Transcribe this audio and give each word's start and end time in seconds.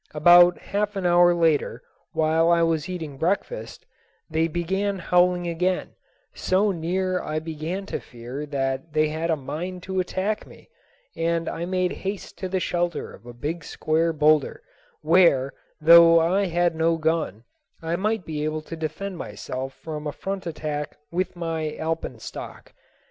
About 0.15 0.57
half 0.57 0.95
an 0.95 1.05
hour 1.05 1.31
later, 1.31 1.83
while 2.11 2.49
I 2.49 2.63
was 2.63 2.89
eating 2.89 3.19
breakfast, 3.19 3.85
they 4.31 4.47
began 4.47 4.97
howling 4.97 5.45
again, 5.47 5.91
so 6.33 6.71
near 6.71 7.21
I 7.21 7.37
began 7.37 7.85
to 7.85 7.99
fear 7.99 8.47
they 8.47 9.09
had 9.09 9.29
a 9.29 9.35
mind 9.35 9.83
to 9.83 9.99
attack 9.99 10.47
me, 10.47 10.71
and 11.15 11.47
I 11.47 11.65
made 11.67 11.91
haste 11.91 12.35
to 12.39 12.49
the 12.49 12.59
shelter 12.59 13.13
of 13.13 13.27
a 13.27 13.33
big 13.35 13.63
square 13.63 14.11
boulder, 14.11 14.63
where, 15.01 15.53
though 15.79 16.19
I 16.19 16.47
had 16.47 16.75
no 16.75 16.97
gun, 16.97 17.43
I 17.79 17.95
might 17.95 18.25
be 18.25 18.43
able 18.43 18.63
to 18.63 18.75
defend 18.75 19.19
myself 19.19 19.71
from 19.71 20.07
a 20.07 20.11
front 20.11 20.47
attack 20.47 20.97
with 21.11 21.35
my 21.35 21.77
alpenstock. 21.79 22.73